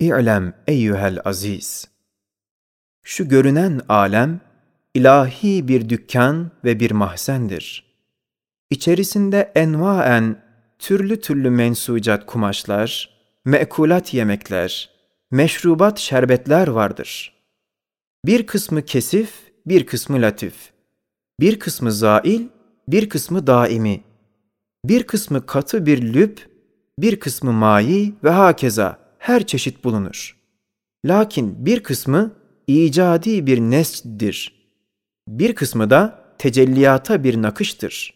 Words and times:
İ'lem 0.00 0.54
eyyühel 0.66 1.18
aziz. 1.24 1.88
Şu 3.02 3.28
görünen 3.28 3.80
alem, 3.88 4.40
ilahi 4.94 5.68
bir 5.68 5.88
dükkan 5.88 6.50
ve 6.64 6.80
bir 6.80 6.90
mahzendir. 6.90 7.84
İçerisinde 8.70 9.52
envaen 9.54 10.42
türlü 10.78 11.20
türlü 11.20 11.50
mensucat 11.50 12.26
kumaşlar, 12.26 13.10
mekulat 13.44 14.14
yemekler, 14.14 14.90
meşrubat 15.30 15.98
şerbetler 15.98 16.68
vardır. 16.68 17.34
Bir 18.26 18.46
kısmı 18.46 18.84
kesif, 18.84 19.32
bir 19.66 19.86
kısmı 19.86 20.22
latif. 20.22 20.54
Bir 21.40 21.58
kısmı 21.58 21.92
zail, 21.92 22.48
bir 22.88 23.08
kısmı 23.08 23.46
daimi. 23.46 24.00
Bir 24.84 25.02
kısmı 25.02 25.46
katı 25.46 25.86
bir 25.86 26.14
lüp, 26.14 26.50
bir 26.98 27.20
kısmı 27.20 27.52
mayi 27.52 28.14
ve 28.24 28.30
hakeza 28.30 28.99
her 29.20 29.46
çeşit 29.46 29.84
bulunur. 29.84 30.36
Lakin 31.04 31.66
bir 31.66 31.82
kısmı 31.82 32.34
icadi 32.66 33.46
bir 33.46 33.58
nesçdir. 33.60 34.54
Bir 35.28 35.54
kısmı 35.54 35.90
da 35.90 36.34
tecelliyata 36.38 37.24
bir 37.24 37.42
nakıştır. 37.42 38.14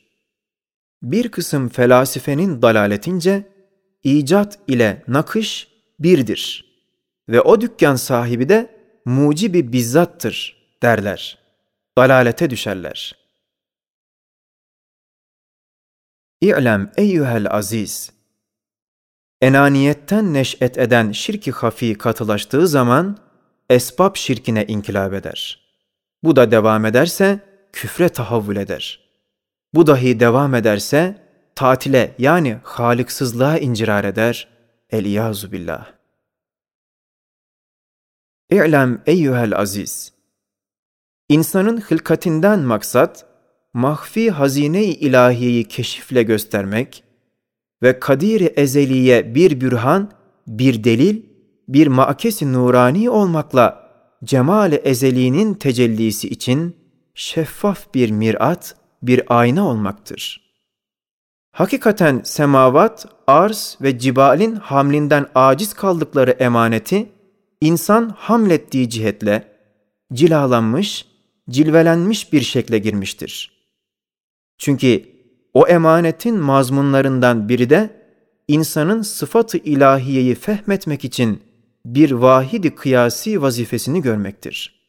Bir 1.02 1.28
kısım 1.28 1.68
felasifenin 1.68 2.62
dalaletince 2.62 3.48
icat 4.02 4.58
ile 4.68 5.04
nakış 5.08 5.68
birdir 5.98 6.74
ve 7.28 7.40
o 7.40 7.60
dükkan 7.60 7.96
sahibi 7.96 8.48
de 8.48 8.80
mucibi 9.04 9.72
bizzattır 9.72 10.56
derler. 10.82 11.38
Dalalete 11.98 12.50
düşerler. 12.50 13.16
İ'lem 16.40 16.92
eyyühel 16.96 17.50
aziz. 17.50 18.13
Enaniyetten 19.44 20.34
neş'et 20.34 20.78
eden 20.78 21.12
şirki 21.12 21.52
hafi 21.52 21.94
katılaştığı 21.94 22.68
zaman 22.68 23.18
esbab 23.70 24.16
şirkine 24.16 24.64
inkılap 24.66 25.12
eder. 25.12 25.60
Bu 26.22 26.36
da 26.36 26.50
devam 26.50 26.84
ederse 26.84 27.40
küfre 27.72 28.08
tahavvül 28.08 28.56
eder. 28.56 29.10
Bu 29.74 29.86
dahi 29.86 30.20
devam 30.20 30.54
ederse 30.54 31.28
tatile 31.54 32.14
yani 32.18 32.58
haliksızlığa 32.62 33.58
incirar 33.58 34.04
eder. 34.04 34.48
El-İyazu 34.90 35.52
billah. 35.52 35.92
İ'lem 38.50 39.02
eyyühel 39.06 39.58
aziz. 39.58 40.12
İnsanın 41.28 41.80
hılkatinden 41.80 42.60
maksat, 42.60 43.26
mahfi 43.72 44.30
hazine-i 44.30 44.90
ilahiyeyi 44.90 45.64
keşifle 45.64 46.22
göstermek 46.22 47.03
ve 47.82 48.00
kadir-i 48.00 48.44
ezeliye 48.44 49.34
bir 49.34 49.60
bürhan, 49.60 50.10
bir 50.46 50.84
delil, 50.84 51.22
bir 51.68 51.86
makesi 51.86 52.52
nurani 52.52 53.10
olmakla 53.10 53.90
cemal-i 54.24 54.74
ezelinin 54.74 55.54
tecellisi 55.54 56.28
için 56.28 56.76
şeffaf 57.14 57.94
bir 57.94 58.10
mirat, 58.10 58.76
bir 59.02 59.22
ayna 59.28 59.68
olmaktır. 59.68 60.44
Hakikaten 61.52 62.20
semavat, 62.24 63.06
arz 63.26 63.78
ve 63.82 63.98
cibalin 63.98 64.54
hamlinden 64.54 65.26
aciz 65.34 65.74
kaldıkları 65.74 66.30
emaneti, 66.30 67.08
insan 67.60 68.14
hamlettiği 68.18 68.90
cihetle 68.90 69.48
cilalanmış, 70.12 71.06
cilvelenmiş 71.50 72.32
bir 72.32 72.40
şekle 72.40 72.78
girmiştir. 72.78 73.52
Çünkü 74.58 75.13
o 75.54 75.68
emanetin 75.68 76.36
mazmunlarından 76.36 77.48
biri 77.48 77.70
de 77.70 77.90
insanın 78.48 79.02
sıfatı 79.02 79.58
ilahiyeyi 79.58 80.34
fehmetmek 80.34 81.04
için 81.04 81.42
bir 81.86 82.10
vahidi 82.10 82.74
kıyasi 82.74 83.42
vazifesini 83.42 84.02
görmektir. 84.02 84.84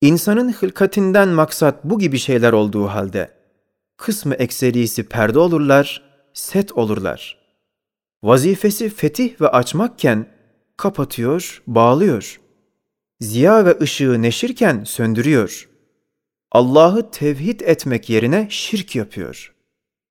İnsanın 0.00 0.52
hılkatinden 0.52 1.28
maksat 1.28 1.84
bu 1.84 1.98
gibi 1.98 2.18
şeyler 2.18 2.52
olduğu 2.52 2.86
halde, 2.86 3.30
kısmı 3.96 4.34
ekserisi 4.34 5.08
perde 5.08 5.38
olurlar, 5.38 6.02
set 6.32 6.72
olurlar. 6.72 7.38
Vazifesi 8.22 8.88
fetih 8.88 9.40
ve 9.40 9.48
açmakken 9.48 10.26
kapatıyor, 10.76 11.62
bağlıyor. 11.66 12.40
Ziya 13.20 13.64
ve 13.64 13.78
ışığı 13.80 14.22
neşirken 14.22 14.84
söndürüyor. 14.84 15.68
Allah'ı 16.52 17.10
tevhid 17.10 17.60
etmek 17.60 18.10
yerine 18.10 18.46
şirk 18.50 18.96
yapıyor. 18.96 19.54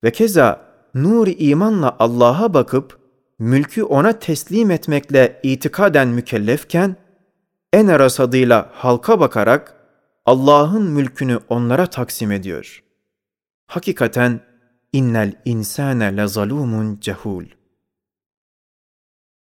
Ve 0.04 0.12
keza 0.12 0.66
nur 0.94 1.28
imanla 1.38 1.96
Allah'a 1.98 2.54
bakıp 2.54 2.98
mülkü 3.38 3.82
ona 3.82 4.18
teslim 4.18 4.70
etmekle 4.70 5.40
itikaden 5.42 6.08
mükellefken 6.08 6.96
en 7.72 7.86
arasadıyla 7.86 8.70
halka 8.72 9.20
bakarak 9.20 9.76
Allah'ın 10.26 10.82
mülkünü 10.82 11.40
onlara 11.48 11.86
taksim 11.86 12.32
ediyor. 12.32 12.82
Hakikaten 13.66 14.40
innel 14.92 15.42
insane 15.44 16.16
le 16.16 16.26
zalumun 16.26 16.98
cehul. 17.00 17.44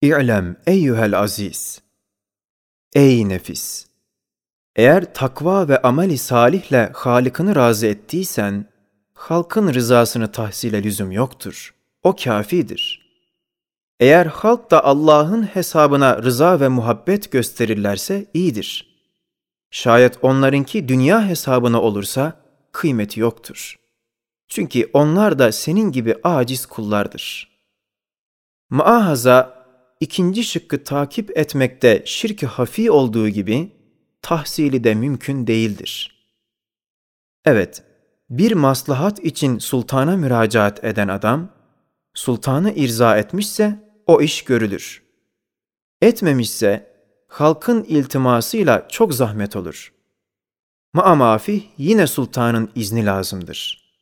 İ'lem 0.02 0.56
eyyuhel 0.66 1.18
aziz. 1.18 1.82
Ey 2.94 3.28
nefis! 3.28 3.91
Eğer 4.76 5.14
takva 5.14 5.68
ve 5.68 5.82
ameli 5.82 6.18
salihle 6.18 6.90
Halık'ını 6.94 7.56
razı 7.56 7.86
ettiysen, 7.86 8.66
halkın 9.14 9.74
rızasını 9.74 10.32
tahsile 10.32 10.82
lüzum 10.82 11.12
yoktur. 11.12 11.74
O 12.02 12.16
kafidir. 12.16 13.02
Eğer 14.00 14.26
halk 14.26 14.70
da 14.70 14.84
Allah'ın 14.84 15.42
hesabına 15.42 16.22
rıza 16.22 16.60
ve 16.60 16.68
muhabbet 16.68 17.32
gösterirlerse 17.32 18.26
iyidir. 18.34 18.92
Şayet 19.70 20.24
onlarınki 20.24 20.88
dünya 20.88 21.28
hesabına 21.28 21.82
olursa 21.82 22.32
kıymeti 22.72 23.20
yoktur. 23.20 23.78
Çünkü 24.48 24.90
onlar 24.92 25.38
da 25.38 25.52
senin 25.52 25.92
gibi 25.92 26.16
aciz 26.24 26.66
kullardır. 26.66 27.48
Maahaza 28.70 29.64
ikinci 30.00 30.44
şıkkı 30.44 30.84
takip 30.84 31.38
etmekte 31.38 32.02
şirk 32.06 32.42
hafi 32.42 32.90
olduğu 32.90 33.28
gibi 33.28 33.81
tahsili 34.22 34.84
de 34.84 34.94
mümkün 34.94 35.46
değildir. 35.46 36.22
Evet, 37.44 37.82
bir 38.30 38.52
maslahat 38.52 39.24
için 39.24 39.58
sultana 39.58 40.16
müracaat 40.16 40.84
eden 40.84 41.08
adam, 41.08 41.48
sultanı 42.14 42.72
irza 42.72 43.18
etmişse 43.18 43.78
o 44.06 44.20
iş 44.20 44.44
görülür. 44.44 45.02
Etmemişse 46.00 46.92
halkın 47.28 47.84
iltimasıyla 47.84 48.88
çok 48.88 49.14
zahmet 49.14 49.56
olur. 49.56 49.92
Maamafi 50.92 51.64
yine 51.78 52.06
sultanın 52.06 52.70
izni 52.74 53.06
lazımdır. 53.06 53.92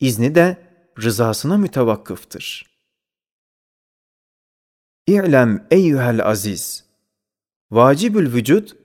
İzni 0.00 0.34
de 0.34 0.56
rızasına 1.02 1.56
mütevakkıftır. 1.56 2.70
İ'lem 5.06 5.66
eyyühel 5.70 6.26
aziz. 6.26 6.84
Vacibül 7.70 8.32
vücut, 8.32 8.76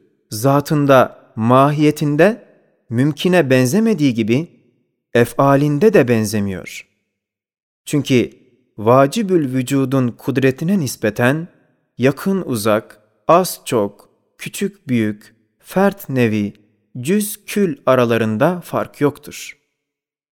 zatında, 0.42 1.32
mahiyetinde, 1.36 2.46
mümkine 2.90 3.50
benzemediği 3.50 4.14
gibi, 4.14 4.48
efalinde 5.14 5.94
de 5.94 6.08
benzemiyor. 6.08 6.88
Çünkü 7.86 8.30
vacibül 8.78 9.54
vücudun 9.54 10.08
kudretine 10.10 10.80
nispeten, 10.80 11.48
yakın 11.98 12.42
uzak, 12.42 13.00
az 13.28 13.62
çok, 13.66 14.10
küçük 14.38 14.88
büyük, 14.88 15.36
fert 15.60 16.10
nevi, 16.10 16.54
cüz 17.00 17.46
kül 17.46 17.78
aralarında 17.86 18.62
fark 18.62 19.02
yoktur. 19.02 19.58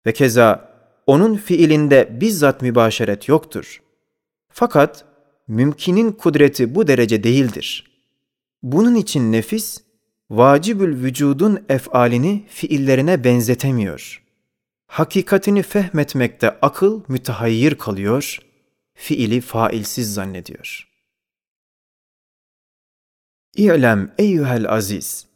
Ve 0.07 0.13
keza 0.13 0.69
onun 1.07 1.37
fiilinde 1.37 2.21
bizzat 2.21 2.63
mübaşeret 2.63 3.29
yoktur. 3.29 3.83
Fakat 4.49 5.05
mümkinin 5.49 6.13
kudreti 6.13 6.75
bu 6.75 6.87
derece 6.87 7.25
değildir. 7.25 7.85
Bunun 8.63 8.95
için 8.95 9.33
nefis, 9.33 9.88
vacibül 10.31 11.03
vücudun 11.03 11.65
efalini 11.69 12.45
fiillerine 12.49 13.25
benzetemiyor. 13.25 14.23
Hakikatini 14.87 15.63
fehmetmekte 15.63 16.59
akıl 16.63 17.01
mütehayyir 17.09 17.75
kalıyor, 17.75 18.39
fiili 18.95 19.41
failsiz 19.41 20.15
zannediyor. 20.15 20.89
İ'lem 23.57 24.15
eyyühel 24.19 24.73
aziz. 24.73 25.27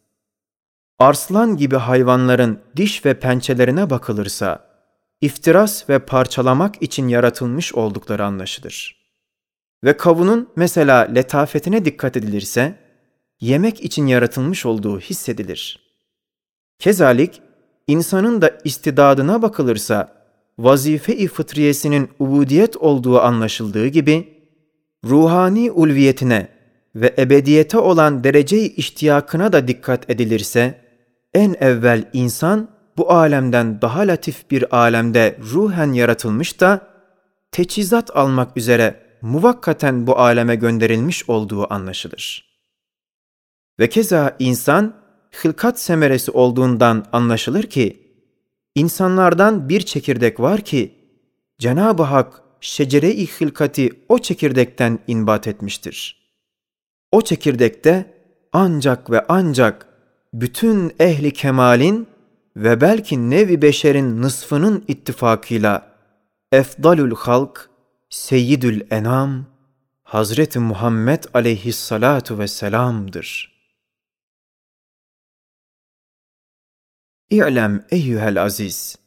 Arslan 0.98 1.56
gibi 1.56 1.76
hayvanların 1.76 2.60
diş 2.76 3.04
ve 3.04 3.18
pençelerine 3.18 3.90
bakılırsa, 3.90 4.68
iftiras 5.20 5.88
ve 5.88 5.98
parçalamak 5.98 6.82
için 6.82 7.08
yaratılmış 7.08 7.74
oldukları 7.74 8.24
anlaşılır. 8.24 9.02
Ve 9.84 9.96
kavunun 9.96 10.48
mesela 10.56 10.98
letafetine 10.98 11.84
dikkat 11.84 12.16
edilirse, 12.16 12.81
yemek 13.42 13.84
için 13.84 14.06
yaratılmış 14.06 14.66
olduğu 14.66 15.00
hissedilir. 15.00 15.78
Kezalik, 16.78 17.42
insanın 17.86 18.42
da 18.42 18.50
istidadına 18.64 19.42
bakılırsa, 19.42 20.12
vazife-i 20.58 21.28
fıtriyesinin 21.28 22.08
ubudiyet 22.18 22.76
olduğu 22.76 23.20
anlaşıldığı 23.20 23.86
gibi, 23.86 24.28
ruhani 25.04 25.70
ulviyetine 25.70 26.48
ve 26.94 27.14
ebediyete 27.18 27.78
olan 27.78 28.24
derece-i 28.24 28.74
iştiyakına 28.74 29.52
da 29.52 29.68
dikkat 29.68 30.10
edilirse, 30.10 30.80
en 31.34 31.54
evvel 31.60 32.10
insan 32.12 32.68
bu 32.96 33.12
alemden 33.12 33.82
daha 33.82 34.00
latif 34.00 34.50
bir 34.50 34.76
alemde 34.76 35.38
ruhen 35.52 35.92
yaratılmış 35.92 36.60
da, 36.60 36.88
teçhizat 37.52 38.16
almak 38.16 38.56
üzere 38.56 39.00
muvakkaten 39.22 40.06
bu 40.06 40.18
aleme 40.18 40.56
gönderilmiş 40.56 41.28
olduğu 41.28 41.72
anlaşılır. 41.72 42.51
Ve 43.78 43.88
keza 43.88 44.36
insan, 44.38 44.94
hılkat 45.32 45.80
semeresi 45.80 46.30
olduğundan 46.30 47.06
anlaşılır 47.12 47.62
ki, 47.62 48.02
insanlardan 48.74 49.68
bir 49.68 49.80
çekirdek 49.80 50.40
var 50.40 50.60
ki, 50.60 50.94
Cenab-ı 51.58 52.02
Hak 52.02 52.42
şecere-i 52.60 53.26
hılkati 53.26 53.90
o 54.08 54.18
çekirdekten 54.18 54.98
inbat 55.06 55.46
etmiştir. 55.46 56.22
O 57.12 57.22
çekirdekte 57.22 58.14
ancak 58.52 59.10
ve 59.10 59.24
ancak 59.28 59.86
bütün 60.34 60.92
ehli 61.00 61.32
kemalin 61.32 62.06
ve 62.56 62.80
belki 62.80 63.30
nevi 63.30 63.62
beşerin 63.62 64.22
nısfının 64.22 64.84
ittifakıyla 64.88 65.92
efdalül 66.52 67.14
halk, 67.14 67.70
seyyidül 68.10 68.80
enam, 68.90 69.46
Hazreti 70.02 70.58
Muhammed 70.58 71.24
aleyhissalatu 71.34 72.38
vesselam'dır. 72.38 73.51
İ'lem 77.32 77.84
eyyühel 77.90 78.42
aziz. 78.42 78.98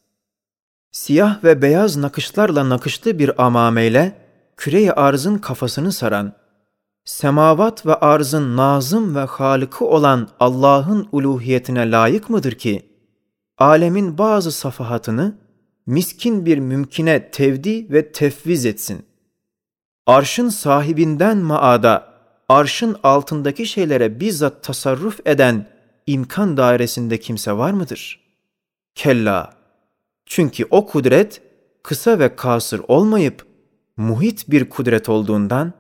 Siyah 0.92 1.44
ve 1.44 1.62
beyaz 1.62 1.98
nakışlarla 1.98 2.69
nakışlı 2.69 3.19
bir 3.19 3.45
amameyle 3.45 4.22
küre 4.57 4.92
arzın 4.92 5.38
kafasını 5.38 5.92
saran, 5.92 6.33
semavat 7.04 7.86
ve 7.86 7.95
arzın 7.95 8.57
nazım 8.57 9.16
ve 9.16 9.19
halıkı 9.19 9.86
olan 9.86 10.30
Allah'ın 10.39 11.07
uluhiyetine 11.12 11.92
layık 11.92 12.30
mıdır 12.30 12.51
ki, 12.51 12.89
alemin 13.57 14.18
bazı 14.18 14.51
safahatını 14.51 15.38
miskin 15.86 16.45
bir 16.45 16.57
mümkine 16.57 17.31
tevdi 17.31 17.92
ve 17.92 18.12
tefviz 18.12 18.66
etsin. 18.66 19.06
Arşın 20.06 20.50
sahibinden 20.50 21.38
maada, 21.38 22.13
arşın 22.50 22.98
altındaki 23.04 23.66
şeylere 23.66 24.19
bizzat 24.19 24.63
tasarruf 24.63 25.19
eden 25.25 25.75
imkan 26.07 26.57
dairesinde 26.57 27.19
kimse 27.19 27.52
var 27.52 27.72
mıdır? 27.72 28.19
Kella. 28.96 29.54
Çünkü 30.25 30.66
o 30.69 30.86
kudret 30.86 31.42
kısa 31.84 32.19
ve 32.19 32.36
kasır 32.36 32.81
olmayıp 32.88 33.46
muhit 33.98 34.52
bir 34.52 34.69
kudret 34.69 35.10
olduğundan 35.10 35.74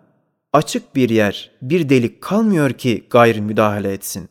açık 0.53 0.95
bir 0.95 1.09
yer, 1.09 1.51
bir 1.61 1.89
delik 1.89 2.21
kalmıyor 2.21 2.69
ki 2.69 3.07
gayr 3.09 3.39
müdahale 3.39 3.93
etsin. 3.93 4.29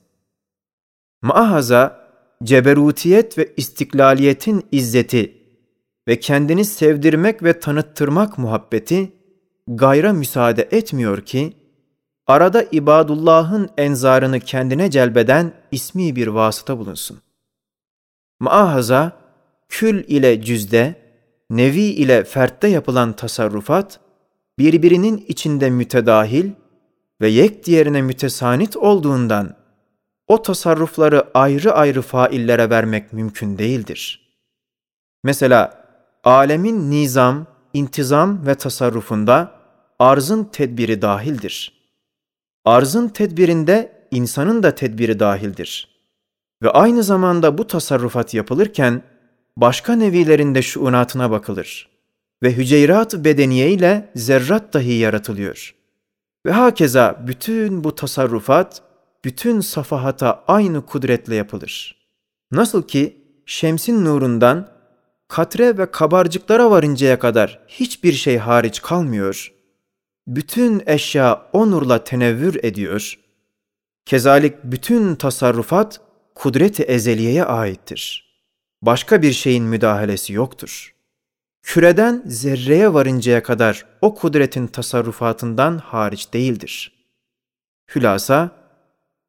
Maahaza 1.23 2.09
ceberutiyet 2.43 3.39
ve 3.39 3.55
istiklaliyetin 3.57 4.67
izzeti 4.73 5.45
ve 6.09 6.21
kendini 6.21 6.65
sevdirmek 6.65 7.43
ve 7.43 7.61
tanıttırmak 7.61 8.39
muhabbeti 8.39 9.13
gayra 9.69 10.13
müsaade 10.13 10.69
etmiyor 10.71 11.21
ki 11.21 11.53
arada 12.27 12.63
ibadullahın 12.73 13.71
enzarını 13.77 14.41
kendine 14.41 14.91
celbeden 14.91 15.53
ismi 15.71 16.17
bir 16.17 16.27
vasıta 16.27 16.79
bulunsun. 16.79 17.21
Maahaza, 18.41 19.13
kül 19.69 20.05
ile 20.09 20.43
cüzde, 20.43 20.95
nevi 21.51 21.83
ile 21.83 22.25
fertte 22.25 22.69
yapılan 22.69 23.13
tasarrufat, 23.13 24.01
birbirinin 24.59 25.25
içinde 25.29 25.71
mütedahil 25.71 26.51
ve 27.21 27.29
yek 27.29 27.67
diğerine 27.67 28.03
mütesanit 28.03 28.77
olduğundan, 28.77 29.57
o 30.27 30.43
tasarrufları 30.43 31.25
ayrı 31.35 31.73
ayrı 31.73 32.03
faillere 32.03 32.71
vermek 32.71 33.13
mümkün 33.13 33.59
değildir. 33.59 34.21
Mesela, 35.25 35.85
alemin 36.25 36.91
nizam, 36.91 37.47
intizam 37.73 38.47
ve 38.47 38.55
tasarrufunda 38.55 39.53
arzın 39.99 40.45
tedbiri 40.45 41.03
dahildir. 41.03 41.84
Arzın 42.65 43.09
tedbirinde 43.09 43.93
insanın 44.11 44.63
da 44.63 44.75
tedbiri 44.75 45.21
dahildir. 45.21 45.89
Ve 46.63 46.71
aynı 46.71 47.03
zamanda 47.03 47.59
bu 47.59 47.67
tasarrufat 47.67 48.35
yapılırken 48.35 49.03
başka 49.57 49.93
nevilerinde 49.93 50.63
şuunatına 50.63 51.31
bakılır. 51.31 51.89
Ve 52.43 52.53
hüceyrat 52.53 53.15
bedeniye 53.15 53.71
ile 53.71 54.11
zerrat 54.15 54.75
dahi 54.75 54.93
yaratılıyor. 54.93 55.75
Ve 56.47 56.53
hakeza 56.53 57.25
bütün 57.27 57.85
bu 57.85 57.95
tasarrufat, 57.95 58.83
bütün 59.25 59.61
safahata 59.61 60.45
aynı 60.49 60.87
kudretle 60.87 61.35
yapılır. 61.35 61.97
Nasıl 62.53 62.83
ki 62.83 63.17
şemsin 63.47 64.05
nurundan 64.05 64.69
katre 65.29 65.79
ve 65.79 65.91
kabarcıklara 65.91 66.71
varıncaya 66.71 67.19
kadar 67.19 67.61
hiçbir 67.69 68.13
şey 68.13 68.39
hariç 68.39 68.83
kalmıyor. 68.83 69.54
Bütün 70.27 70.83
eşya 70.87 71.47
o 71.53 71.71
nurla 71.71 72.05
tenevvür 72.05 72.65
ediyor. 72.65 73.19
Kezalik 74.07 74.65
bütün 74.65 75.15
tasarrufat 75.15 76.01
kudret-i 76.35 76.83
ezeliyeye 76.83 77.45
aittir. 77.45 78.25
Başka 78.83 79.23
bir 79.23 79.33
şeyin 79.33 79.65
müdahalesi 79.65 80.33
yoktur. 80.33 80.95
Küreden 81.63 82.23
zerreye 82.27 82.95
varıncaya 82.95 83.43
kadar 83.43 83.87
o 84.01 84.15
kudretin 84.15 84.67
tasarrufatından 84.67 85.79
hariç 85.79 86.33
değildir. 86.33 86.93
Hülasa, 87.95 88.51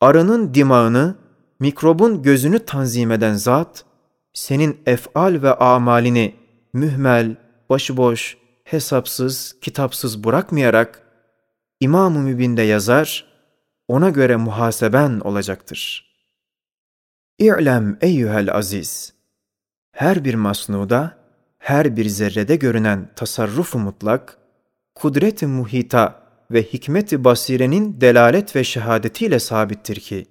arının 0.01 0.53
dimağını, 0.53 1.15
mikrobun 1.59 2.23
gözünü 2.23 2.59
tanzim 2.59 3.11
eden 3.11 3.33
zat, 3.33 3.85
senin 4.33 4.77
efal 4.85 5.41
ve 5.41 5.53
amalini 5.53 6.35
mühmel, 6.73 7.35
başıboş, 7.69 8.37
hesapsız, 8.65 9.55
kitapsız 9.61 10.23
bırakmayarak 10.23 11.01
İmam-ı 11.79 12.19
Mübin'de 12.19 12.61
yazar, 12.61 13.25
ona 13.87 14.09
göre 14.09 14.35
muhaseben 14.35 15.19
olacaktır. 15.19 16.05
İ'lem 17.39 17.97
eyyühel 18.01 18.53
aziz, 18.53 19.13
her 19.91 20.25
bir 20.25 20.33
masnuda, 20.33 21.17
her 21.57 21.97
bir 21.97 22.05
zerrede 22.05 22.55
görünen 22.55 23.09
tasarrufu 23.15 23.79
mutlak, 23.79 24.37
kudret-i 24.95 25.47
muhita 25.47 26.23
ve 26.51 26.63
hikmet-i 26.63 27.23
basirenin 27.23 28.01
delalet 28.01 28.55
ve 28.55 28.63
şehadetiyle 28.63 29.39
sabittir 29.39 29.99
ki, 29.99 30.25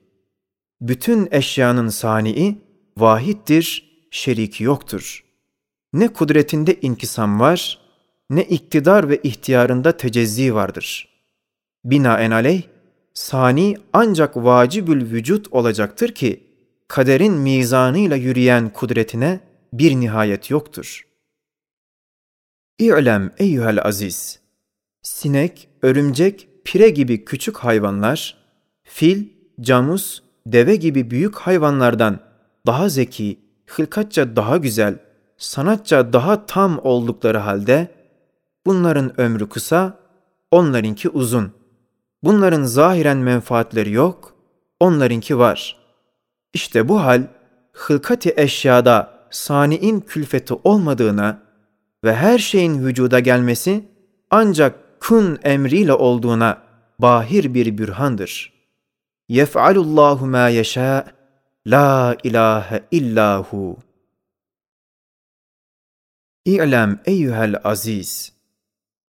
bütün 0.80 1.28
eşyanın 1.30 1.88
sani'i 1.88 2.58
vahittir, 2.96 3.90
şeriki 4.10 4.64
yoktur. 4.64 5.24
Ne 5.92 6.08
kudretinde 6.08 6.80
inkisam 6.80 7.40
var, 7.40 7.83
ne 8.30 8.44
iktidar 8.44 9.08
ve 9.08 9.16
ihtiyarında 9.22 9.96
tecezzi 9.96 10.54
vardır. 10.54 11.08
Binaenaleyh, 11.84 12.62
sani 13.14 13.76
ancak 13.92 14.36
vacibül 14.36 15.10
vücut 15.10 15.52
olacaktır 15.52 16.14
ki, 16.14 16.44
kaderin 16.88 17.32
mizanıyla 17.34 18.16
yürüyen 18.16 18.68
kudretine 18.68 19.40
bir 19.72 19.94
nihayet 19.94 20.50
yoktur. 20.50 21.06
İ'lem 22.78 23.30
eyyühel 23.38 23.84
aziz, 23.84 24.40
sinek, 25.02 25.68
örümcek, 25.82 26.48
pire 26.64 26.90
gibi 26.90 27.24
küçük 27.24 27.56
hayvanlar, 27.56 28.36
fil, 28.82 29.28
camus, 29.60 30.22
deve 30.46 30.76
gibi 30.76 31.10
büyük 31.10 31.36
hayvanlardan 31.36 32.20
daha 32.66 32.88
zeki, 32.88 33.38
hılkatça 33.66 34.36
daha 34.36 34.56
güzel, 34.56 34.98
sanatça 35.36 36.12
daha 36.12 36.46
tam 36.46 36.78
oldukları 36.78 37.38
halde, 37.38 37.88
bunların 38.66 39.20
ömrü 39.20 39.48
kısa, 39.48 39.98
onlarınki 40.50 41.08
uzun. 41.08 41.52
Bunların 42.22 42.62
zahiren 42.62 43.16
menfaatleri 43.16 43.92
yok, 43.92 44.34
onlarınki 44.80 45.38
var. 45.38 45.76
İşte 46.54 46.88
bu 46.88 47.00
hal, 47.00 47.22
hılkati 47.72 48.34
eşyada 48.36 49.14
sani'in 49.30 50.00
külfeti 50.00 50.54
olmadığına 50.54 51.42
ve 52.04 52.14
her 52.14 52.38
şeyin 52.38 52.86
vücuda 52.86 53.20
gelmesi 53.20 53.88
ancak 54.30 55.00
kun 55.00 55.38
emriyle 55.42 55.92
olduğuna 55.92 56.62
bahir 56.98 57.54
bir 57.54 57.78
bürhandır. 57.78 58.52
Yef'alullahu 59.28 60.26
ma 60.26 60.48
yeşâ 60.48 61.06
La 61.66 62.16
ilahe 62.22 62.84
illahu. 62.90 63.76
İ'lem 66.44 67.00
eyyuhel 67.06 67.60
aziz. 67.64 68.33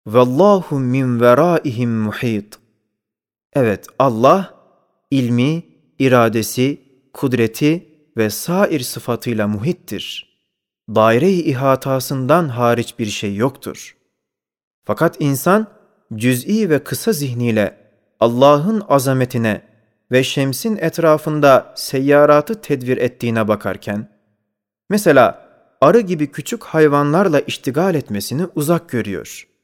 Vallahu 0.06 0.80
min 0.80 1.20
veraihim 1.20 1.90
muhit. 1.90 2.58
Evet 3.52 3.86
Allah 3.98 4.54
ilmi, 5.10 5.62
iradesi, 5.98 6.80
kudreti 7.12 7.88
ve 8.16 8.30
sair 8.30 8.80
sıfatıyla 8.80 9.48
muhittir. 9.48 10.36
Daire-i 10.88 11.40
ihatasından 11.40 12.48
hariç 12.48 12.98
bir 12.98 13.06
şey 13.06 13.36
yoktur. 13.36 13.96
Fakat 14.84 15.16
insan 15.20 15.66
cüz'i 16.14 16.70
ve 16.70 16.84
kısa 16.84 17.12
zihniyle 17.12 17.78
Allah'ın 18.20 18.82
azametine 18.88 19.62
ve 20.12 20.24
şemsin 20.24 20.76
etrafında 20.76 21.74
seyyaratı 21.76 22.60
tedvir 22.60 22.96
ettiğine 22.96 23.48
bakarken, 23.48 24.08
mesela 24.90 25.48
arı 25.80 26.00
gibi 26.00 26.30
küçük 26.30 26.64
hayvanlarla 26.64 27.40
iştigal 27.40 27.94
etmesini 27.94 28.46
uzak 28.54 28.88
görüyor. 28.88 29.55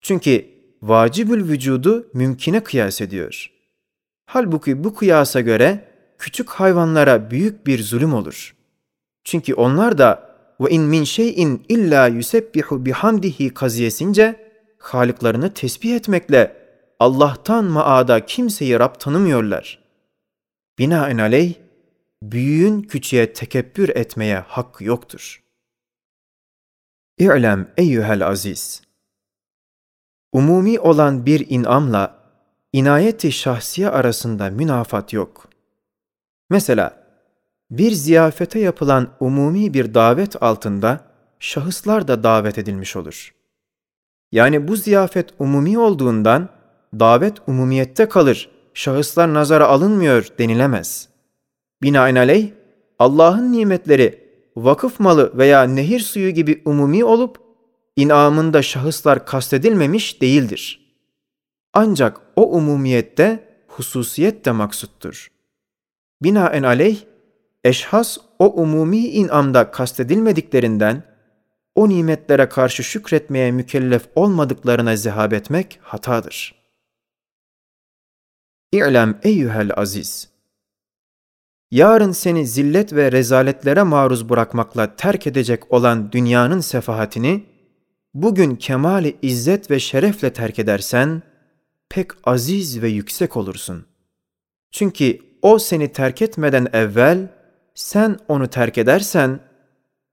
Çünkü 0.00 0.46
vacibül 0.82 1.48
vücudu 1.48 2.10
mümkine 2.14 2.64
kıyas 2.64 3.00
ediyor. 3.00 3.50
Halbuki 4.26 4.84
bu 4.84 4.94
kıyasa 4.94 5.40
göre 5.40 5.88
küçük 6.18 6.50
hayvanlara 6.50 7.30
büyük 7.30 7.66
bir 7.66 7.82
zulüm 7.82 8.14
olur. 8.14 8.56
Çünkü 9.24 9.54
onlar 9.54 9.98
da 9.98 10.28
ve 10.60 10.70
in 10.70 10.82
min 10.82 11.04
şeyin 11.04 11.64
illa 11.68 12.06
yusebbihu 12.06 12.86
bihamdihi 12.86 13.54
kaziyesince 13.54 14.50
halıklarını 14.78 15.54
tesbih 15.54 15.96
etmekle 15.96 16.56
Allah'tan 17.00 17.64
maada 17.64 18.26
kimseyi 18.26 18.78
Rab 18.78 18.94
tanımıyorlar. 18.98 19.78
Binaenaleyh 20.78 21.54
büyüğün 22.22 22.82
küçüğe 22.82 23.32
tekebbür 23.32 23.88
etmeye 23.88 24.38
hakkı 24.38 24.84
yoktur. 24.84 25.42
İ'lem 27.18 27.72
eyyühel 27.76 28.26
aziz. 28.26 28.87
Umumi 30.32 30.80
olan 30.80 31.26
bir 31.26 31.46
inamla 31.48 32.18
inayeti 32.72 33.32
şahsiye 33.32 33.88
arasında 33.90 34.50
münafat 34.50 35.12
yok. 35.12 35.48
Mesela 36.50 37.08
bir 37.70 37.90
ziyafete 37.92 38.58
yapılan 38.58 39.08
umumi 39.20 39.74
bir 39.74 39.94
davet 39.94 40.42
altında 40.42 41.00
şahıslar 41.38 42.08
da 42.08 42.22
davet 42.22 42.58
edilmiş 42.58 42.96
olur. 42.96 43.34
Yani 44.32 44.68
bu 44.68 44.76
ziyafet 44.76 45.30
umumi 45.38 45.78
olduğundan 45.78 46.48
davet 46.94 47.36
umumiyette 47.46 48.08
kalır, 48.08 48.50
şahıslar 48.74 49.34
nazara 49.34 49.66
alınmıyor 49.66 50.28
denilemez. 50.38 51.08
Binaenaleyh 51.82 52.50
Allah'ın 52.98 53.52
nimetleri 53.52 54.28
vakıf 54.56 55.00
malı 55.00 55.38
veya 55.38 55.62
nehir 55.62 56.00
suyu 56.00 56.30
gibi 56.30 56.62
umumi 56.64 57.04
olup 57.04 57.47
inamında 57.98 58.62
şahıslar 58.62 59.26
kastedilmemiş 59.26 60.22
değildir. 60.22 60.94
Ancak 61.72 62.20
o 62.36 62.50
umumiyette 62.56 63.48
hususiyet 63.68 64.44
de 64.44 64.50
maksuttur. 64.50 65.28
Binaenaleyh 66.22 66.98
eşhas 67.64 68.18
o 68.38 68.62
umumi 68.62 68.98
inamda 68.98 69.70
kastedilmediklerinden 69.70 71.02
o 71.74 71.88
nimetlere 71.88 72.48
karşı 72.48 72.84
şükretmeye 72.84 73.50
mükellef 73.50 74.08
olmadıklarına 74.14 74.96
zehab 74.96 75.32
etmek 75.32 75.78
hatadır. 75.82 76.54
İ'lem 78.72 79.18
eyyühel 79.22 79.70
aziz. 79.76 80.28
Yarın 81.70 82.12
seni 82.12 82.46
zillet 82.46 82.92
ve 82.92 83.12
rezaletlere 83.12 83.82
maruz 83.82 84.28
bırakmakla 84.28 84.96
terk 84.96 85.26
edecek 85.26 85.72
olan 85.72 86.12
dünyanın 86.12 86.60
sefahatini, 86.60 87.57
bugün 88.14 88.56
kemali 88.56 89.16
izzet 89.22 89.70
ve 89.70 89.80
şerefle 89.80 90.32
terk 90.32 90.58
edersen, 90.58 91.22
pek 91.88 92.10
aziz 92.24 92.82
ve 92.82 92.88
yüksek 92.88 93.36
olursun. 93.36 93.86
Çünkü 94.70 95.18
o 95.42 95.58
seni 95.58 95.92
terk 95.92 96.22
etmeden 96.22 96.68
evvel, 96.72 97.28
sen 97.74 98.18
onu 98.28 98.48
terk 98.48 98.78
edersen, 98.78 99.40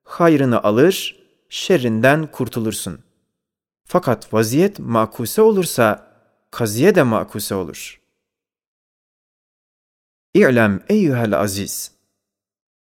hayrını 0.03 0.63
alır, 0.63 1.15
şerrinden 1.49 2.31
kurtulursun. 2.31 2.99
Fakat 3.85 4.33
vaziyet 4.33 4.79
makuse 4.79 5.41
olursa, 5.41 6.11
kaziye 6.51 6.95
de 6.95 7.03
makuse 7.03 7.55
olur.'' 7.55 8.05
İ'lem 10.35 10.79
eyyühel 10.89 11.39
aziz. 11.39 11.91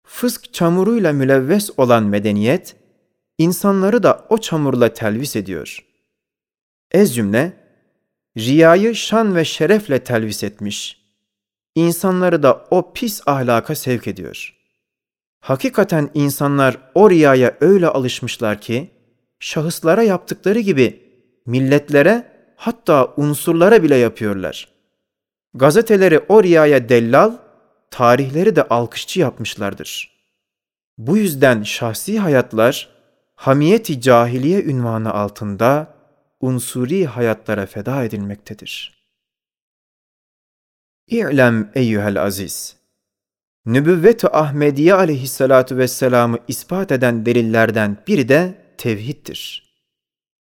Fısk 0.03 0.53
çamuruyla 0.53 1.13
mülevves 1.13 1.69
olan 1.77 2.03
medeniyet, 2.03 2.75
insanları 3.37 4.03
da 4.03 4.25
o 4.29 4.37
çamurla 4.37 4.93
telvis 4.93 5.35
ediyor. 5.35 5.85
Ez 6.91 7.15
cümle, 7.15 7.53
riyayı 8.37 8.95
şan 8.95 9.35
ve 9.35 9.45
şerefle 9.45 10.03
telvis 10.03 10.43
etmiş. 10.43 11.01
İnsanları 11.75 12.43
da 12.43 12.65
o 12.71 12.93
pis 12.93 13.21
ahlaka 13.25 13.75
sevk 13.75 14.07
ediyor. 14.07 14.53
Hakikaten 15.39 16.09
insanlar 16.13 16.77
o 16.95 17.09
riyaya 17.09 17.57
öyle 17.61 17.87
alışmışlar 17.87 18.61
ki, 18.61 18.89
şahıslara 19.39 20.03
yaptıkları 20.03 20.59
gibi 20.59 21.03
milletlere 21.45 22.31
hatta 22.55 23.13
unsurlara 23.17 23.83
bile 23.83 23.95
yapıyorlar.'' 23.95 24.77
Gazeteleri 25.57 26.19
o 26.19 26.43
riyaya 26.43 26.89
dellal, 26.89 27.33
tarihleri 27.91 28.55
de 28.55 28.63
alkışçı 28.63 29.19
yapmışlardır. 29.19 30.11
Bu 30.97 31.17
yüzden 31.17 31.63
şahsi 31.63 32.19
hayatlar, 32.19 32.89
hamiyeti 33.37 34.01
cahiliye 34.01 34.63
ünvanı 34.63 35.13
altında 35.13 35.93
unsuri 36.39 37.05
hayatlara 37.05 37.65
feda 37.65 38.03
edilmektedir. 38.03 38.97
İ'lem 41.07 41.71
eyyühel 41.75 42.23
aziz. 42.23 42.77
Nübüvvet-i 43.65 44.27
Ahmediye 44.27 44.93
aleyhissalatu 44.93 45.77
vesselam'ı 45.77 46.37
ispat 46.47 46.91
eden 46.91 47.25
delillerden 47.25 47.97
biri 48.07 48.29
de 48.29 48.55
tevhiddir. 48.77 49.73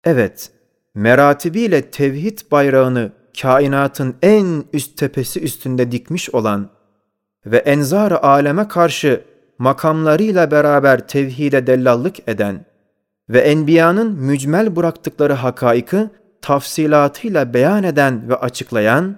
Evet, 0.04 0.52
meratibiyle 0.96 1.92
tevhid 1.92 2.40
bayrağını 2.52 3.12
kainatın 3.42 4.16
en 4.22 4.64
üst 4.74 4.98
tepesi 4.98 5.42
üstünde 5.42 5.92
dikmiş 5.92 6.30
olan 6.30 6.70
ve 7.46 7.58
enzar 7.58 8.12
aleme 8.12 8.68
karşı 8.68 9.37
makamlarıyla 9.58 10.52
beraber 10.52 11.08
tevhide 11.08 11.68
dellallık 11.68 12.30
eden 12.30 12.66
ve 13.30 13.40
enbiyanın 13.40 14.12
mücmel 14.12 14.76
bıraktıkları 14.76 15.34
hakaikı 15.34 16.10
tafsilatıyla 16.42 17.54
beyan 17.54 17.84
eden 17.84 18.30
ve 18.30 18.36
açıklayan 18.36 19.18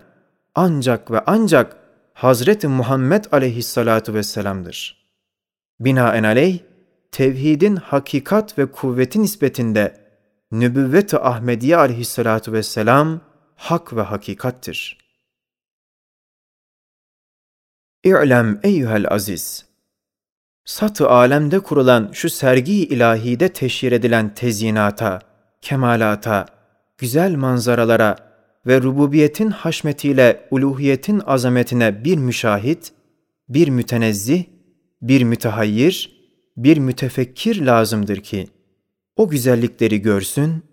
ancak 0.55 1.11
ve 1.11 1.21
ancak 1.25 1.75
Hazreti 2.13 2.67
Muhammed 2.67 3.25
aleyhissalatu 3.31 4.13
vesselam'dır. 4.13 5.07
Binaenaleyh, 5.79 6.59
tevhidin 7.11 7.75
hakikat 7.75 8.57
ve 8.57 8.71
kuvveti 8.71 9.21
nispetinde 9.21 9.97
nübüvvet-i 10.51 11.17
Ahmediye 11.17 11.77
aleyhissalatu 11.77 12.53
vesselam 12.53 13.21
hak 13.55 13.95
ve 13.95 14.01
hakikattir. 14.01 14.97
İ'lem 18.03 18.59
eyyühel 18.63 19.07
aziz. 19.09 19.68
Satı 20.69 21.09
alemde 21.09 21.59
kurulan 21.59 22.09
şu 22.13 22.29
sergi 22.29 22.73
ilahide 22.73 23.49
teşhir 23.49 23.91
edilen 23.91 24.33
tezyinata, 24.33 25.19
kemalata, 25.61 26.45
güzel 26.97 27.35
manzaralara 27.35 28.15
ve 28.67 28.81
rububiyetin 28.81 29.49
haşmetiyle 29.49 30.47
uluhiyetin 30.51 31.21
azametine 31.25 32.03
bir 32.03 32.17
müşahit, 32.17 32.91
bir 33.49 33.69
mütenezzih, 33.69 34.43
bir 35.01 35.23
mütehayyir, 35.23 36.19
bir 36.57 36.77
mütefekkir 36.77 37.65
lazımdır 37.65 38.17
ki, 38.17 38.47
o 39.15 39.29
güzellikleri 39.29 40.01
görsün 40.01 40.63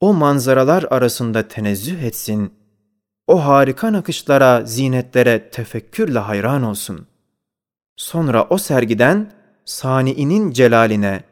o 0.00 0.14
manzaralar 0.14 0.84
arasında 0.90 1.48
tenezzüh 1.48 2.02
etsin, 2.02 2.52
o 3.26 3.44
harika 3.44 3.92
nakışlara, 3.92 4.62
zinetlere 4.64 5.50
tefekkürle 5.50 6.18
hayran 6.18 6.62
olsun. 6.62 7.09
Sonra 8.00 8.46
o 8.50 8.58
sergiden 8.58 9.32
saniinin 9.64 10.50
celaline, 10.50 11.24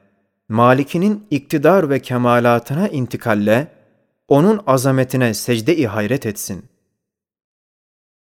malikinin 0.48 1.26
iktidar 1.30 1.90
ve 1.90 2.02
kemalatına 2.02 2.88
intikalle, 2.88 3.72
onun 4.28 4.60
azametine 4.66 5.34
secde-i 5.34 5.86
hayret 5.86 6.26
etsin. 6.26 6.64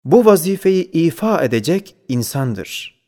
Bu 0.05 0.25
vazifeyi 0.25 0.91
ifa 0.91 1.45
edecek 1.45 1.95
insandır. 2.09 3.01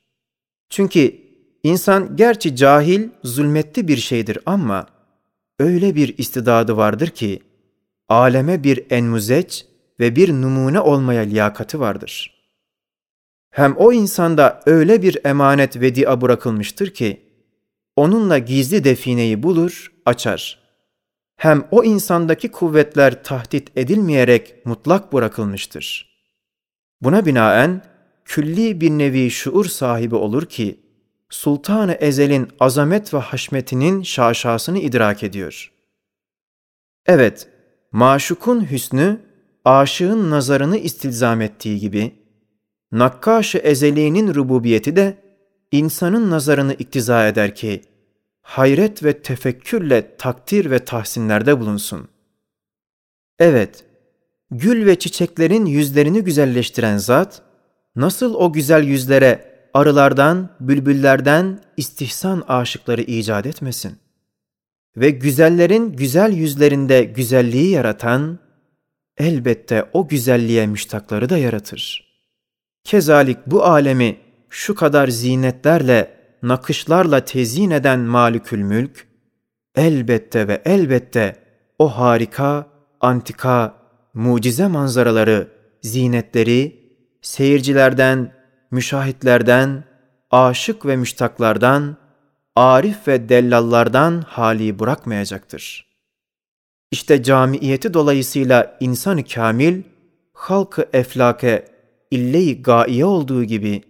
Çünkü 0.71 1.15
insan 1.63 2.17
gerçi 2.17 2.57
cahil, 2.57 3.09
zulmetli 3.23 3.89
bir 3.89 3.97
şeydir 3.97 4.39
ama 4.47 4.87
öyle 5.59 5.95
bir 5.95 6.19
istidadı 6.19 6.77
vardır 6.77 7.09
ki, 7.09 7.43
aleme 8.09 8.65
bir 8.65 8.87
enmuzeç 8.91 9.67
ve 10.01 10.17
bir 10.17 10.33
numune 10.33 10.81
olmaya 10.81 11.23
liyakati 11.23 11.81
vardır. 11.81 12.34
Hem 13.55 13.77
o 13.77 13.93
insanda 13.93 14.63
öyle 14.67 15.03
bir 15.03 15.19
emanet 15.25 15.81
vedia 15.81 16.21
bırakılmıştır 16.21 16.91
ki, 16.91 17.23
onunla 17.97 18.39
gizli 18.39 18.85
defineyi 18.85 19.43
bulur, 19.43 19.93
açar. 20.07 20.59
Hem 21.37 21.69
o 21.71 21.85
insandaki 21.85 22.51
kuvvetler 22.51 23.25
tahdit 23.25 23.71
edilmeyerek 23.77 24.67
mutlak 24.67 25.13
bırakılmıştır. 25.13 26.09
Buna 27.01 27.27
binaen 27.27 27.83
külli 28.25 28.81
bir 28.81 28.91
nevi 28.91 29.31
şuur 29.31 29.65
sahibi 29.65 30.15
olur 30.15 30.47
ki, 30.47 30.81
Sultan-ı 31.31 31.93
Ezel'in 31.93 32.49
azamet 32.61 33.15
ve 33.15 33.19
haşmetinin 33.19 34.03
şaşasını 34.03 34.79
idrak 34.79 35.23
ediyor. 35.23 35.73
Evet, 37.07 37.49
maşukun 37.93 38.71
hüsnü, 38.71 39.21
aşığın 39.65 40.31
nazarını 40.31 40.77
istilzam 40.77 41.41
ettiği 41.41 41.81
gibi, 41.81 42.24
nakkaş-ı 42.95 43.59
ezeliğinin 43.59 44.35
rububiyeti 44.35 44.97
de 44.97 45.17
insanın 45.73 46.31
nazarını 46.31 46.75
iktiza 46.75 47.29
eder 47.29 47.55
ki, 47.55 47.83
hayret 48.43 49.05
ve 49.05 49.23
tefekkürle 49.23 50.17
takdir 50.17 50.71
ve 50.71 50.79
tahsinlerde 50.79 51.61
bulunsun. 51.61 52.09
Evet, 53.39 53.85
gül 54.51 54.87
ve 54.87 54.99
çiçeklerin 54.99 55.67
yüzlerini 55.67 56.25
güzelleştiren 56.25 56.97
zat, 56.97 57.43
nasıl 57.97 58.35
o 58.35 58.53
güzel 58.53 58.85
yüzlere 58.85 59.55
arılardan, 59.75 60.51
bülbüllerden 60.61 61.61
istihsan 61.77 62.45
aşıkları 62.49 63.03
icat 63.03 63.47
etmesin? 63.47 63.99
Ve 64.97 65.11
güzellerin 65.11 65.93
güzel 65.93 66.33
yüzlerinde 66.33 67.05
güzelliği 67.05 67.71
yaratan, 67.71 68.39
elbette 69.19 69.91
o 69.93 70.09
güzelliğe 70.09 70.67
müştakları 70.67 71.29
da 71.29 71.39
yaratır. 71.39 72.04
Kezalik 72.85 73.39
bu 73.47 73.65
alemi 73.65 74.17
şu 74.51 74.75
kadar 74.75 75.09
zinetlerle, 75.09 76.11
nakışlarla 76.43 77.25
tezyin 77.25 77.71
eden 77.71 78.01
malikül 78.01 78.63
mülk, 78.63 79.07
elbette 79.77 80.49
ve 80.49 80.63
elbette 80.65 81.37
o 81.79 81.89
harika, 81.89 82.67
antika, 83.01 83.75
mucize 84.15 84.67
manzaraları, 84.67 85.49
zinetleri, 85.83 86.81
seyircilerden, 87.23 88.33
müşahitlerden, 88.71 89.85
aşık 90.31 90.87
ve 90.87 90.97
müştaklardan, 90.97 91.97
arif 92.57 93.09
ve 93.09 93.29
dellallardan 93.29 94.25
hali 94.29 94.79
bırakmayacaktır. 94.79 95.87
İşte 96.91 97.23
camiiyeti 97.23 97.95
dolayısıyla 97.95 98.77
insan-ı 98.81 99.25
kamil, 99.25 99.83
halkı 100.33 100.87
eflake, 100.93 101.74
ille-i 102.15 102.63
gaiye 102.63 103.05
olduğu 103.05 103.45
gibi, 103.45 103.83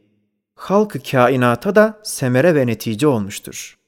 halkı 0.54 1.02
kainata 1.02 1.75
da 1.75 2.00
semere 2.02 2.54
ve 2.54 2.66
netice 2.66 3.07
olmuştur. 3.07 3.78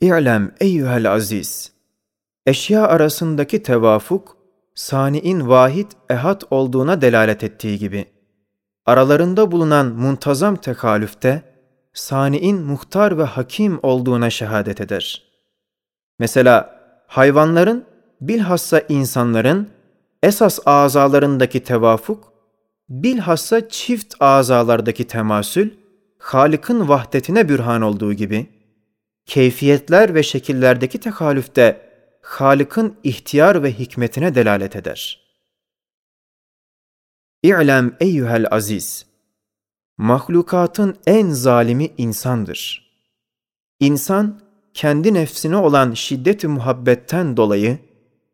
İ'lem 0.00 0.54
eyyühel 0.60 1.12
aziz, 1.12 1.72
eşya 2.46 2.86
arasındaki 2.86 3.62
tevafuk, 3.62 4.36
sani'in 4.74 5.48
vahid 5.48 5.90
ehad 6.10 6.42
olduğuna 6.50 7.00
delalet 7.00 7.44
ettiği 7.44 7.78
gibi, 7.78 8.06
aralarında 8.86 9.52
bulunan 9.52 9.86
muntazam 9.86 10.56
tekalüfte, 10.56 11.42
sani'in 11.92 12.62
muhtar 12.62 13.18
ve 13.18 13.22
hakim 13.22 13.80
olduğuna 13.82 14.30
şehadet 14.30 14.80
eder. 14.80 15.22
Mesela 16.18 16.80
hayvanların, 17.06 17.84
bilhassa 18.20 18.80
insanların, 18.88 19.68
esas 20.22 20.58
azalarındaki 20.66 21.64
tevafuk, 21.64 22.32
bilhassa 22.88 23.68
çift 23.68 24.14
azalardaki 24.20 25.06
temasül, 25.06 25.70
Halık'ın 26.18 26.88
vahdetine 26.88 27.48
bürhan 27.48 27.82
olduğu 27.82 28.12
gibi, 28.12 28.46
keyfiyetler 29.26 30.14
ve 30.14 30.22
şekillerdeki 30.22 31.00
tekalüfte 31.00 31.90
Halık'ın 32.22 32.96
ihtiyar 33.04 33.62
ve 33.62 33.72
hikmetine 33.72 34.34
delalet 34.34 34.76
eder. 34.76 35.20
İ'lem 37.42 37.96
eyyühel 38.00 38.46
aziz, 38.50 39.06
mahlukatın 39.98 40.96
en 41.06 41.30
zalimi 41.30 41.90
insandır. 41.98 42.90
İnsan, 43.80 44.40
kendi 44.74 45.14
nefsine 45.14 45.56
olan 45.56 45.92
şiddet-i 45.94 46.48
muhabbetten 46.48 47.36
dolayı, 47.36 47.78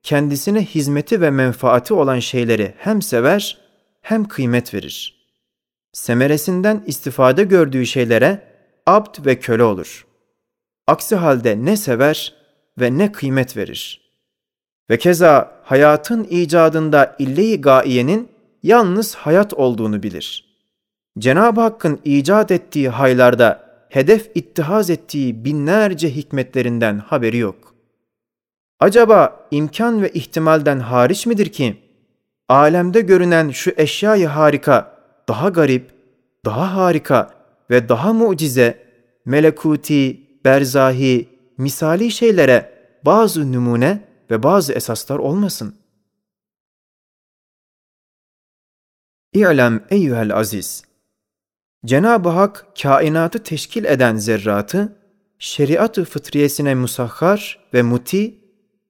kendisine 0.07 0.65
hizmeti 0.65 1.21
ve 1.21 1.31
menfaati 1.31 1.95
olan 1.95 2.19
şeyleri 2.19 2.75
hem 2.79 3.03
sever 3.03 3.59
hem 4.01 4.25
kıymet 4.25 4.75
verir. 4.75 5.27
Semeresinden 5.93 6.83
istifade 6.87 7.45
gördüğü 7.45 7.87
şeylere 7.87 8.43
abd 8.87 9.27
ve 9.27 9.39
köle 9.39 9.63
olur. 9.63 10.07
Aksi 10.87 11.17
halde 11.17 11.65
ne 11.65 11.77
sever 11.77 12.35
ve 12.81 12.99
ne 12.99 13.13
kıymet 13.13 13.57
verir. 13.57 14.11
Ve 14.91 14.99
keza 14.99 15.61
hayatın 15.65 16.27
icadında 16.31 17.17
ille-i 17.19 17.61
gaiyenin 17.61 18.29
yalnız 18.63 19.15
hayat 19.15 19.55
olduğunu 19.55 20.03
bilir. 20.03 20.57
Cenab-ı 21.19 21.61
Hakk'ın 21.61 22.01
icat 22.05 22.51
ettiği 22.51 22.89
haylarda 22.89 23.63
hedef 23.89 24.31
ittihaz 24.35 24.91
ettiği 24.91 25.45
binlerce 25.45 26.17
hikmetlerinden 26.17 26.99
haberi 26.99 27.37
yok. 27.37 27.76
Acaba 28.81 29.47
imkan 29.51 30.03
ve 30.03 30.11
ihtimalden 30.11 30.81
hariç 30.81 31.27
midir 31.27 31.53
ki, 31.53 31.83
alemde 32.49 33.01
görünen 33.01 33.51
şu 33.51 33.73
eşyayı 33.77 34.27
harika, 34.27 34.99
daha 35.29 35.49
garip, 35.49 35.95
daha 36.45 36.77
harika 36.77 37.35
ve 37.71 37.89
daha 37.89 38.13
mucize, 38.13 38.87
melekuti, 39.25 40.21
berzahi, 40.45 41.29
misali 41.59 42.11
şeylere 42.11 42.73
bazı 43.05 43.53
numune 43.53 44.09
ve 44.31 44.43
bazı 44.43 44.73
esaslar 44.73 45.19
olmasın. 45.19 45.75
İ'lem 49.33 49.85
eyyühel 49.91 50.37
aziz. 50.37 50.85
Cenab-ı 51.87 52.29
Hak 52.29 52.67
kainatı 52.83 53.43
teşkil 53.43 53.85
eden 53.85 54.17
zerratı, 54.17 54.97
şeriat-ı 55.39 56.05
fıtriyesine 56.05 56.75
musahhar 56.75 57.69
ve 57.75 57.83
muti 57.83 58.46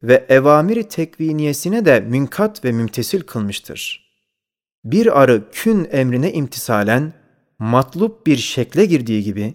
ve 0.06 0.26
evamiri 0.28 0.88
tekviniyesine 0.88 1.84
de 1.84 2.00
münkat 2.00 2.64
ve 2.64 2.72
mümtesil 2.72 3.20
kılmıştır. 3.20 4.06
Bir 4.84 5.22
arı 5.22 5.50
kün 5.52 5.88
emrine 5.90 6.32
imtisalen, 6.32 7.12
matlup 7.58 8.26
bir 8.26 8.36
şekle 8.36 8.84
girdiği 8.84 9.22
gibi, 9.22 9.54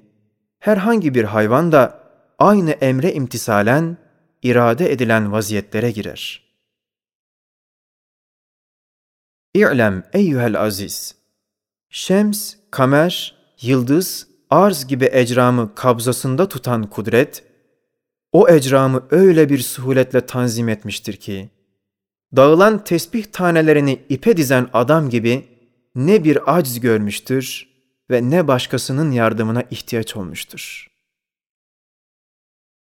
herhangi 0.59 1.15
bir 1.15 1.23
hayvan 1.23 1.71
da 1.71 2.01
aynı 2.39 2.71
emre 2.71 3.13
imtisalen, 3.13 3.97
irade 4.43 4.91
edilen 4.91 5.31
vaziyetlere 5.31 5.91
girer. 5.91 6.51
İ'lem 9.53 10.03
eyyühel 10.13 10.61
aziz. 10.61 11.15
Şems, 11.89 12.55
kamer, 12.71 13.35
yıldız, 13.61 14.27
arz 14.49 14.87
gibi 14.87 15.09
ecramı 15.11 15.75
kabzasında 15.75 16.49
tutan 16.49 16.89
kudret, 16.89 17.50
o 18.31 18.49
ecramı 18.49 19.07
öyle 19.11 19.49
bir 19.49 19.59
suhuletle 19.59 20.25
tanzim 20.25 20.69
etmiştir 20.69 21.13
ki, 21.13 21.49
dağılan 22.35 22.83
tesbih 22.83 23.25
tanelerini 23.25 24.01
ipe 24.09 24.37
dizen 24.37 24.69
adam 24.73 25.09
gibi 25.09 25.45
ne 25.95 26.23
bir 26.23 26.57
acz 26.57 26.79
görmüştür 26.79 27.67
ve 28.11 28.29
ne 28.29 28.47
başkasının 28.47 29.11
yardımına 29.11 29.63
ihtiyaç 29.71 30.15
olmuştur. 30.15 30.87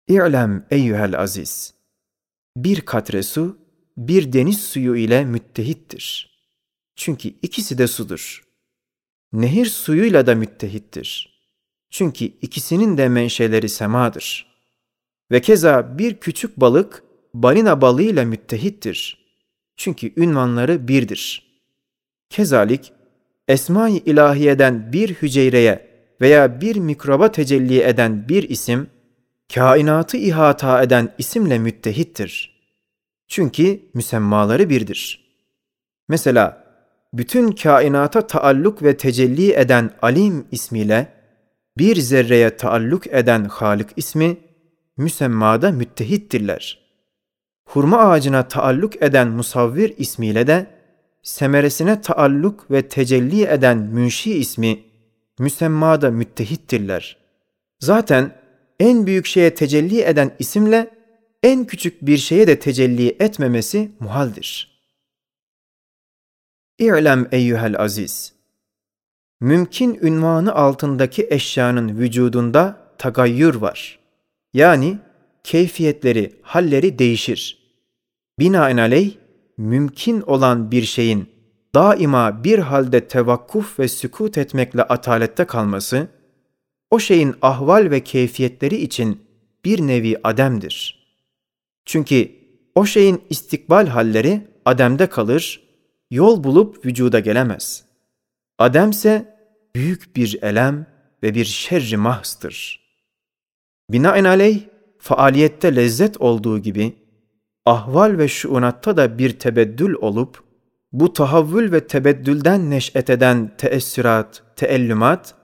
İ'lem 0.08 0.66
eyyühel 0.70 1.20
aziz. 1.20 1.74
Bir 2.56 2.80
katre 2.80 3.22
su, 3.22 3.58
bir 3.96 4.32
deniz 4.32 4.60
suyu 4.60 4.96
ile 4.96 5.24
müttehittir. 5.24 6.30
Çünkü 6.96 7.28
ikisi 7.28 7.78
de 7.78 7.86
sudur. 7.86 8.44
Nehir 9.32 9.66
suyuyla 9.66 10.26
da 10.26 10.34
müttehittir. 10.34 11.40
Çünkü 11.90 12.24
ikisinin 12.24 12.96
de 12.96 13.08
menşeleri 13.08 13.68
semadır. 13.68 14.49
Ve 15.30 15.40
keza 15.40 15.98
bir 15.98 16.14
küçük 16.14 16.56
balık 16.56 17.02
balina 17.34 17.80
balığıyla 17.80 18.24
müttehittir. 18.24 19.26
Çünkü 19.76 20.12
ünvanları 20.16 20.88
birdir. 20.88 21.50
Kezalik, 22.30 22.92
Esma-i 23.48 23.98
ilahiyeden 23.98 24.92
bir 24.92 25.14
hücreye 25.14 25.90
veya 26.20 26.60
bir 26.60 26.76
mikroba 26.76 27.32
tecelli 27.32 27.82
eden 27.82 28.28
bir 28.28 28.48
isim, 28.48 28.86
kainatı 29.54 30.16
ihata 30.16 30.82
eden 30.82 31.14
isimle 31.18 31.58
müttehittir. 31.58 32.60
Çünkü 33.28 33.80
müsemmaları 33.94 34.70
birdir. 34.70 35.30
Mesela 36.08 36.64
bütün 37.14 37.52
kainata 37.52 38.26
taalluk 38.26 38.82
ve 38.82 38.96
tecelli 38.96 39.52
eden 39.52 39.90
Alim 40.02 40.46
ismiyle 40.50 41.12
bir 41.78 41.96
zerreye 41.96 42.56
taalluk 42.56 43.06
eden 43.06 43.44
Halik 43.44 43.88
ismi 43.96 44.36
müsemmada 45.00 45.70
müttehittirler. 45.70 46.78
Hurma 47.64 47.98
ağacına 47.98 48.48
taalluk 48.48 49.02
eden 49.02 49.28
Musavvir 49.28 49.94
ismiyle 49.98 50.46
de 50.46 50.66
semeresine 51.22 52.00
taalluk 52.00 52.70
ve 52.70 52.88
tecelli 52.88 53.42
eden 53.42 53.78
Münşi 53.78 54.34
ismi 54.34 54.82
müsemmada 55.38 56.10
müttehittirler. 56.10 57.16
Zaten 57.80 58.32
en 58.80 59.06
büyük 59.06 59.26
şeye 59.26 59.54
tecelli 59.54 60.00
eden 60.02 60.36
isimle 60.38 60.90
en 61.42 61.64
küçük 61.64 62.02
bir 62.02 62.18
şeye 62.18 62.46
de 62.46 62.58
tecelli 62.58 63.16
etmemesi 63.20 63.90
muhaldir. 64.00 64.80
İ'lem 66.78 67.28
eyyühel 67.32 67.80
aziz. 67.80 68.32
Mümkün 69.40 69.98
ünvanı 70.02 70.54
altındaki 70.54 71.26
eşyanın 71.30 71.98
vücudunda 71.98 72.94
tagayyür 72.98 73.54
var. 73.54 73.99
Yani 74.54 74.98
keyfiyetleri, 75.44 76.32
halleri 76.42 76.98
değişir. 76.98 77.58
Binaenaleyh, 78.38 79.16
mümkün 79.56 80.20
olan 80.20 80.70
bir 80.70 80.82
şeyin 80.82 81.28
daima 81.74 82.44
bir 82.44 82.58
halde 82.58 83.08
tevakkuf 83.08 83.78
ve 83.78 83.88
sükut 83.88 84.38
etmekle 84.38 84.82
atalette 84.82 85.44
kalması, 85.44 86.08
o 86.90 86.98
şeyin 86.98 87.34
ahval 87.42 87.90
ve 87.90 88.00
keyfiyetleri 88.04 88.76
için 88.76 89.22
bir 89.64 89.80
nevi 89.80 90.16
ademdir. 90.24 91.06
Çünkü 91.84 92.32
o 92.74 92.86
şeyin 92.86 93.22
istikbal 93.30 93.86
halleri 93.86 94.48
ademde 94.64 95.06
kalır, 95.06 95.62
yol 96.10 96.44
bulup 96.44 96.86
vücuda 96.86 97.20
gelemez. 97.20 97.84
Ademse 98.58 99.36
büyük 99.74 100.16
bir 100.16 100.38
elem 100.42 100.86
ve 101.22 101.34
bir 101.34 101.44
şerri 101.44 101.96
mahstır. 101.96 102.79
Binaenaleyh, 103.92 104.60
faaliyette 104.98 105.76
lezzet 105.76 106.20
olduğu 106.20 106.58
gibi, 106.58 106.92
ahval 107.66 108.18
ve 108.18 108.28
şuunatta 108.28 108.96
da 108.96 109.18
bir 109.18 109.38
tebeddül 109.38 109.94
olup, 109.94 110.42
bu 110.92 111.12
tahavvül 111.12 111.72
ve 111.72 111.86
tebeddülden 111.86 112.70
neş'et 112.70 113.10
eden 113.10 113.56
teessürat, 113.58 114.42
teellümat, 114.56 115.34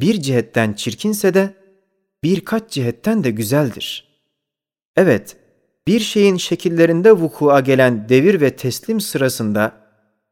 bir 0.00 0.20
cihetten 0.20 0.72
çirkinse 0.72 1.34
de 1.34 1.54
birkaç 2.22 2.70
cihetten 2.70 3.24
de 3.24 3.30
güzeldir. 3.30 4.08
Evet, 4.96 5.36
bir 5.86 6.00
şeyin 6.00 6.36
şekillerinde 6.36 7.12
vukua 7.12 7.60
gelen 7.60 8.08
devir 8.08 8.40
ve 8.40 8.56
teslim 8.56 9.00
sırasında 9.00 9.72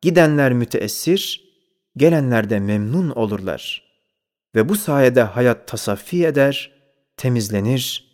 gidenler 0.01 0.53
müteessir, 0.53 1.45
gelenler 1.97 2.51
de 2.51 2.61
memnun 2.61 3.11
olurlar. 3.11 3.85
Ve 4.55 4.69
bu 4.69 4.77
sayede 4.77 5.23
hayat 5.23 5.69
tasaffi 5.69 6.27
eder, 6.27 6.73
temizlenir, 7.16 8.05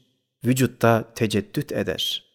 vücutta 0.44 1.14
teceddüt 1.14 1.72
eder.'' 1.72 2.29